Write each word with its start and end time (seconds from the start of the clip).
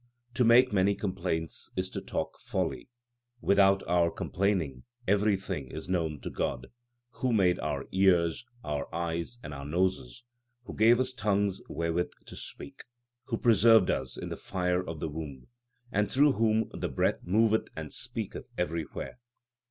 To 0.33 0.43
make 0.43 0.73
many 0.73 0.95
complaints 0.95 1.69
is 1.75 1.87
to 1.91 2.01
talk 2.01 2.39
folly 2.39 2.89
Without 3.39 3.83
our 3.87 4.09
complaining 4.09 4.81
everything 5.07 5.67
is 5.69 5.87
known 5.87 6.19
to 6.21 6.31
God, 6.31 6.69
Who 7.21 7.31
made 7.31 7.59
our 7.59 7.85
ears, 7.91 8.43
our 8.63 8.91
eyes, 8.91 9.37
and 9.43 9.53
our 9.53 9.63
noses; 9.63 10.23
Who 10.63 10.73
gave 10.75 10.99
us 10.99 11.13
tongues 11.13 11.61
wherewith 11.69 12.13
to 12.25 12.35
speak; 12.35 12.85
Who 13.25 13.37
preserved 13.37 13.91
us 13.91 14.17
in 14.17 14.29
the 14.29 14.35
fire 14.37 14.83
of 14.83 15.01
the 15.01 15.07
womb; 15.07 15.49
And 15.91 16.09
through 16.11 16.31
whom 16.31 16.71
the 16.73 16.89
breath 16.89 17.19
moveth 17.21 17.67
and 17.75 17.93
speaketh 17.93 18.49
every 18.57 18.85
where. 18.93 19.19